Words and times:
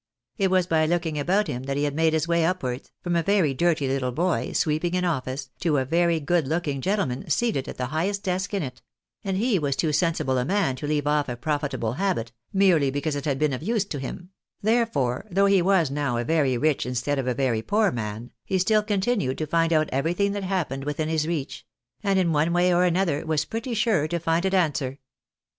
It 0.35 0.49
was 0.49 0.65
by 0.65 0.87
look 0.87 1.05
ing 1.05 1.19
about 1.19 1.45
him 1.45 1.61
that 1.65 1.77
he 1.77 1.83
had 1.83 1.93
made 1.93 2.13
his 2.13 2.27
way 2.27 2.43
upwards, 2.43 2.91
from 3.03 3.15
a 3.15 3.21
very 3.21 3.53
dirty 3.53 3.87
little 3.87 4.11
boy, 4.11 4.51
sweeping 4.51 4.95
an 4.97 5.05
office, 5.05 5.51
to 5.59 5.77
a 5.77 5.85
very 5.85 6.19
good 6.19 6.47
looking 6.47 6.81
gentle 6.81 7.05
man 7.05 7.29
seated 7.29 7.67
at 7.67 7.77
the 7.77 7.85
highest 7.93 8.23
desk 8.23 8.51
in 8.55 8.63
it; 8.63 8.81
and 9.23 9.37
he 9.37 9.59
was 9.59 9.75
too 9.75 9.93
sensible 9.93 10.39
a 10.39 10.43
man 10.43 10.75
to 10.77 10.87
leave 10.87 11.05
off 11.05 11.29
a 11.29 11.35
profitable 11.35 11.93
habit, 11.93 12.31
merely 12.51 12.89
because 12.89 13.15
it 13.15 13.25
had 13.25 13.37
been 13.37 13.53
of 13.53 13.61
use 13.61 13.85
to 13.85 13.99
him; 13.99 14.31
therefore, 14.63 15.27
though 15.29 15.45
he 15.45 15.61
was 15.61 15.91
now 15.91 16.17
a 16.17 16.23
very 16.23 16.57
rich 16.57 16.83
instead 16.83 17.19
of 17.19 17.27
a 17.27 17.35
very 17.35 17.61
poor 17.61 17.91
man, 17.91 18.31
he 18.43 18.57
still 18.57 18.81
continued 18.81 19.37
to 19.37 19.45
find 19.45 19.71
out 19.71 19.87
everything 19.91 20.31
that 20.31 20.43
happened 20.43 20.83
within 20.83 21.09
his 21.09 21.27
reach; 21.27 21.63
and, 22.01 22.17
in 22.17 22.31
one 22.33 22.51
way 22.51 22.73
or 22.73 22.89
anotlier, 22.89 23.23
was 23.23 23.45
pretty 23.45 23.75
sure 23.75 24.07
to 24.07 24.17
find 24.17 24.45
it 24.45 24.53
answer. 24.55 24.97